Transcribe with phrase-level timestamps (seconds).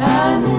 [0.00, 0.57] I'm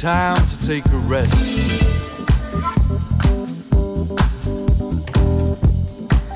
[0.00, 1.58] time to take a rest.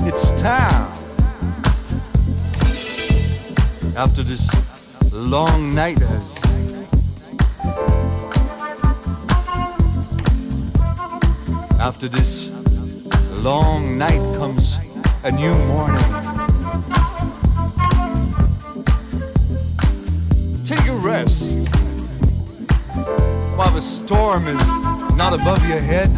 [0.00, 0.92] It's time.
[3.96, 4.50] After this
[5.14, 6.38] long night has
[11.80, 12.50] After this
[13.42, 14.78] long night comes
[15.22, 16.23] a new morning.
[23.84, 24.66] Storm is
[25.14, 26.10] not above your head.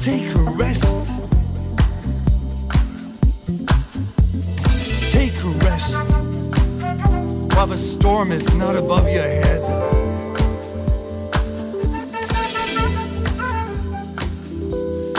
[0.00, 1.12] Take a rest.
[5.10, 6.06] Take a rest
[7.54, 9.60] while the storm is not above your head.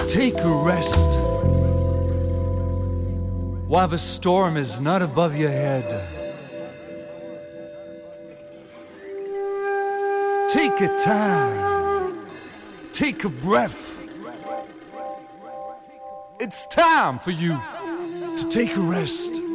[0.10, 1.20] Take a rest
[3.68, 6.19] while the storm is not above your head.
[10.80, 12.28] Take a time.
[12.94, 14.00] Take a breath.
[16.40, 17.60] It's time for you
[18.38, 19.49] to take a rest.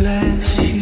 [0.00, 0.79] Bless you,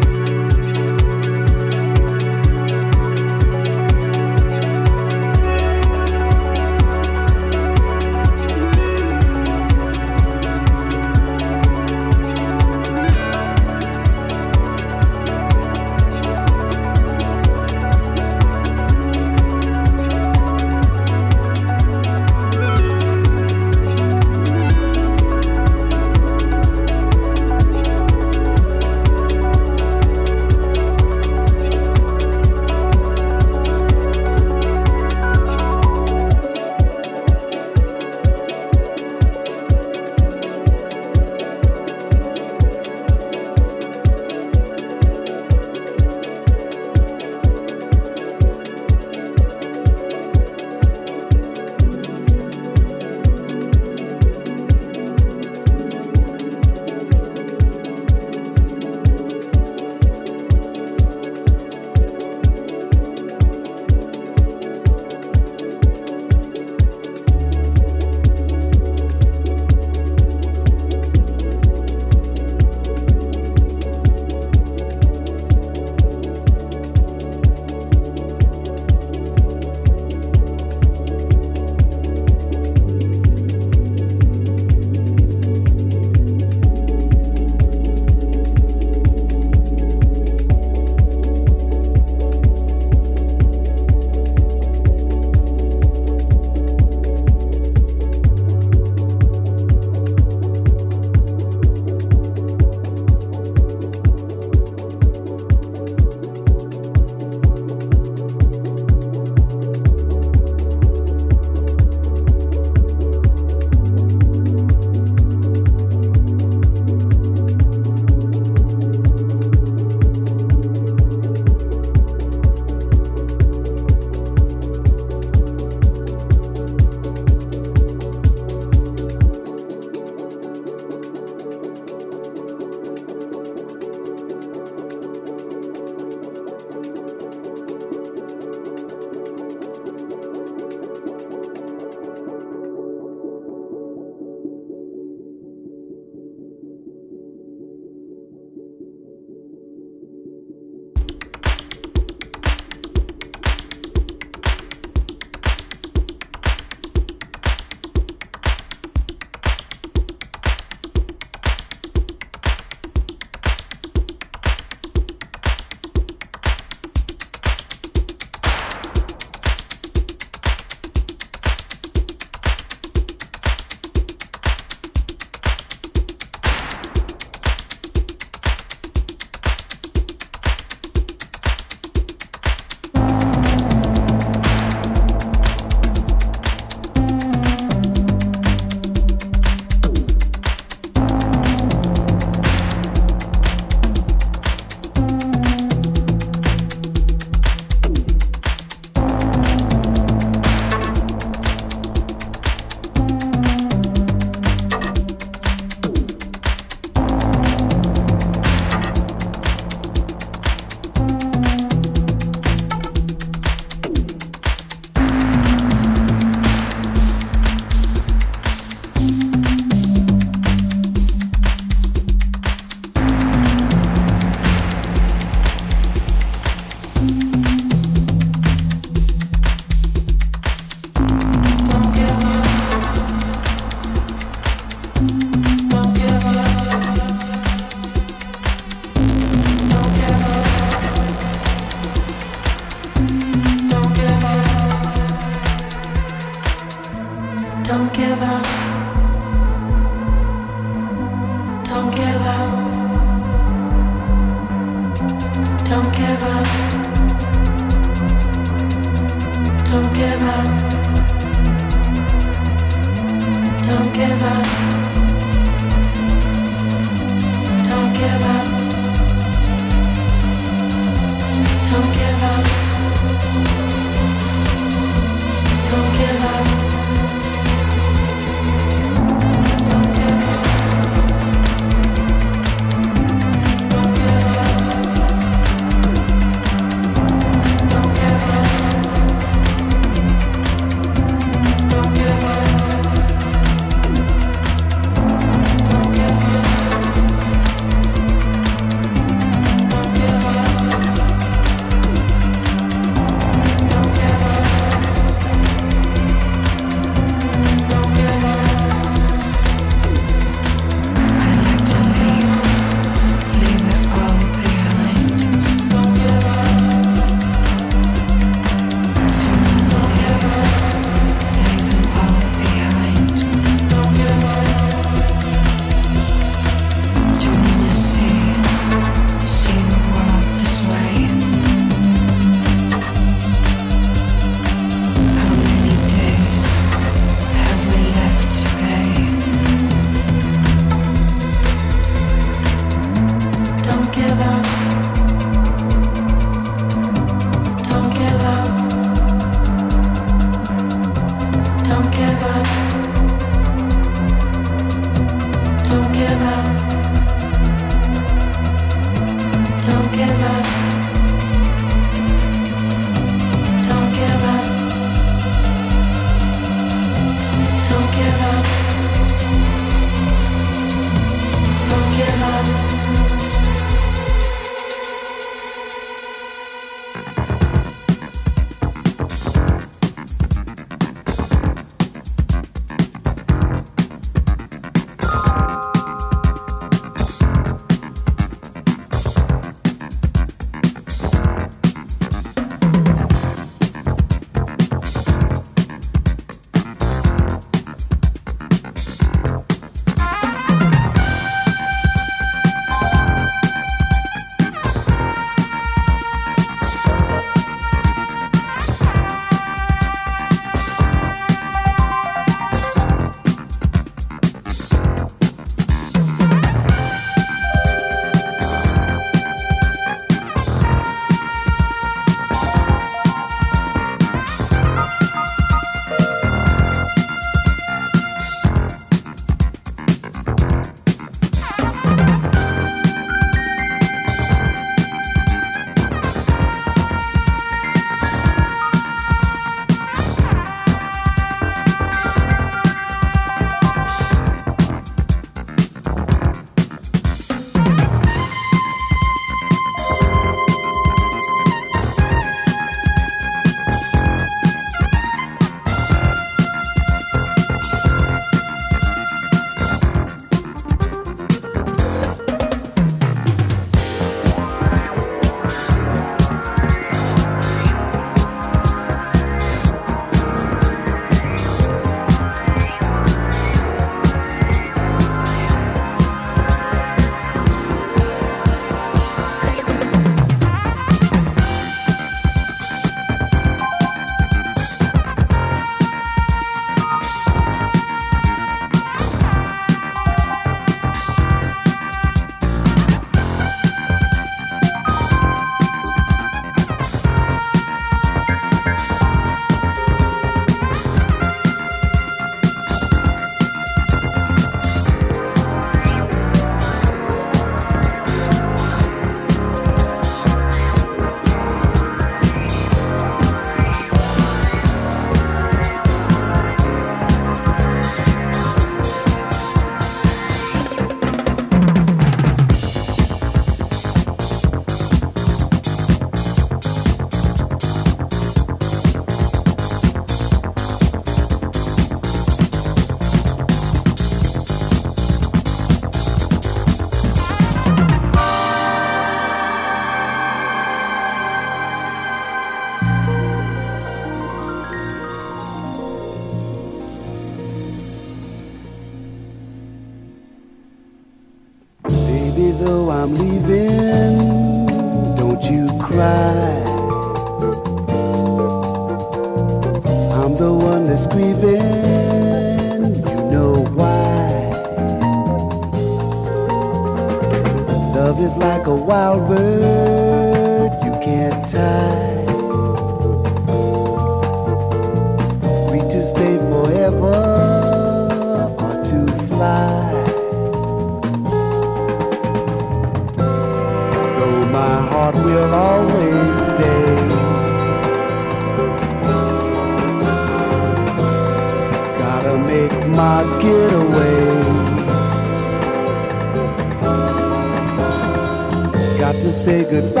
[599.12, 600.00] Got to say goodbye.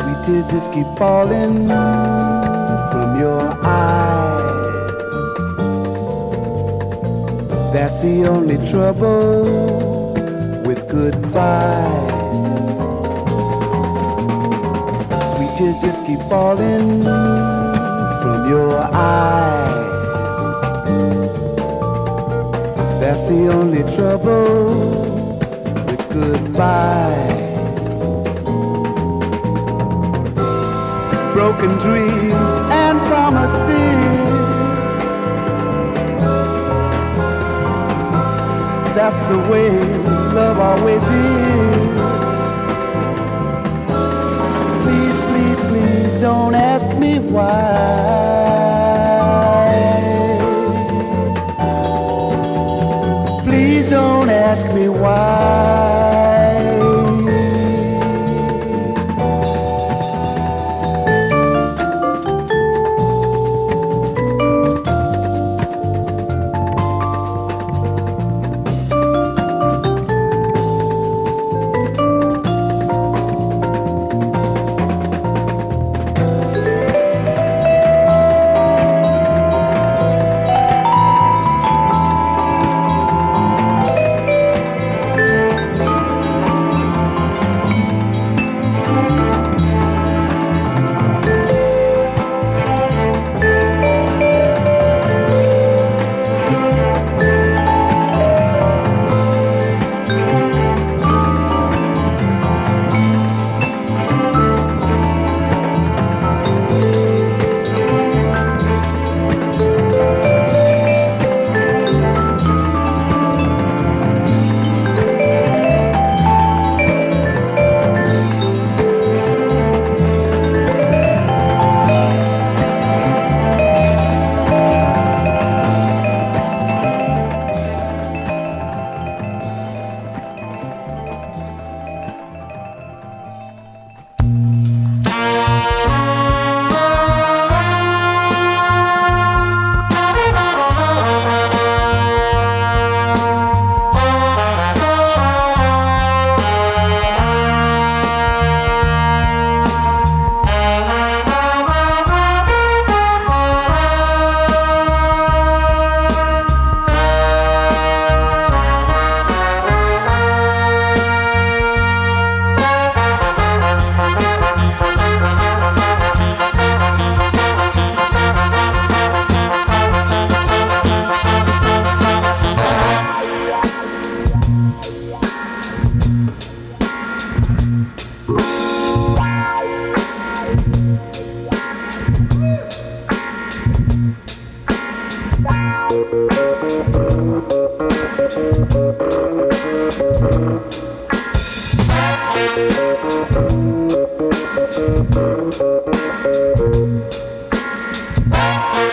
[0.00, 1.68] Sweet tears just keep falling
[2.90, 4.82] from your eyes.
[7.72, 9.44] That's the only trouble
[10.66, 11.95] with goodbyes.
[15.56, 19.86] Tears just keep falling from your eyes.
[23.00, 24.68] That's the only trouble
[25.86, 27.36] with goodbyes.
[31.32, 32.52] Broken dreams
[32.82, 33.86] and promises.
[38.94, 39.70] That's the way
[40.34, 41.45] love always is.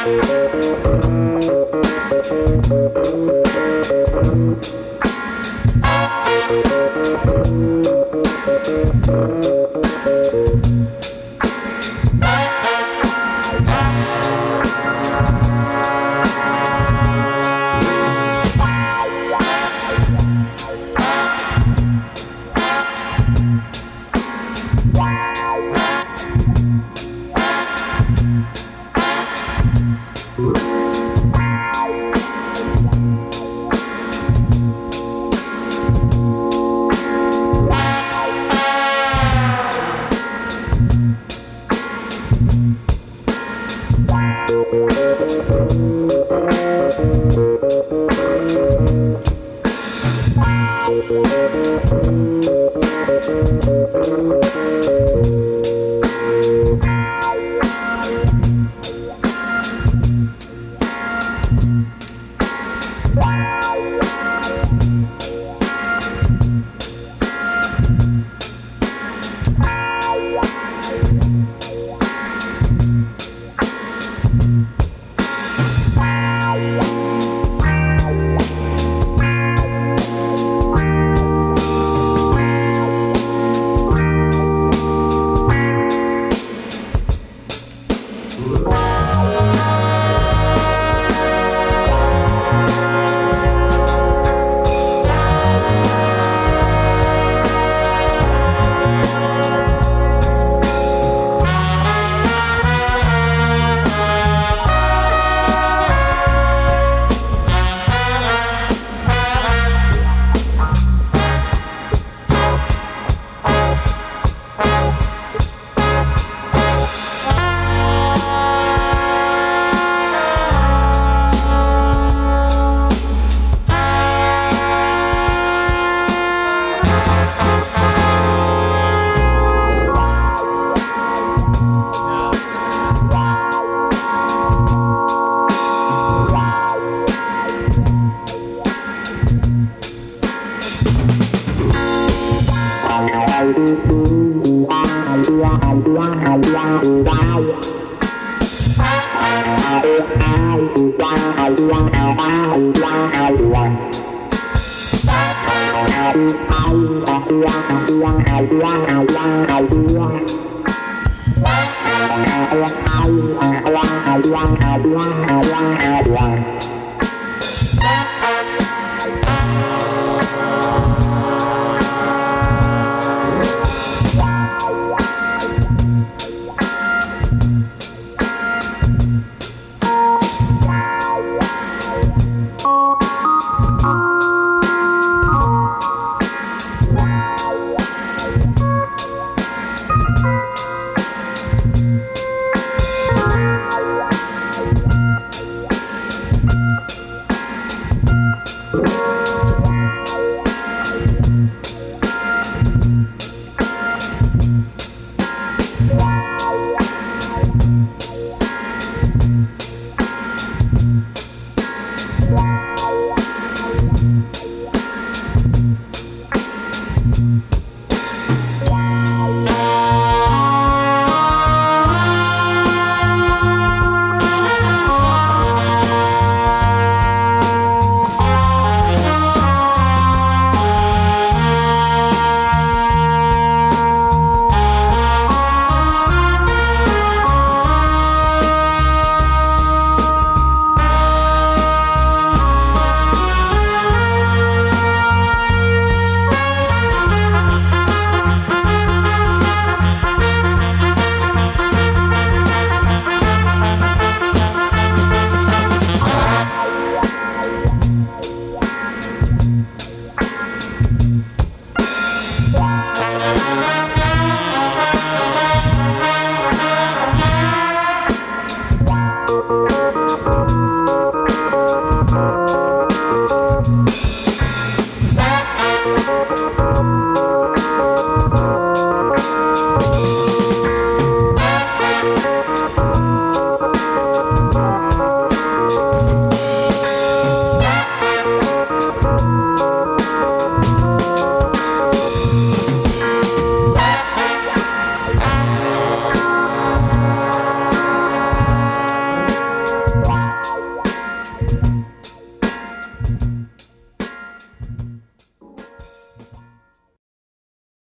[0.04, 0.43] Thank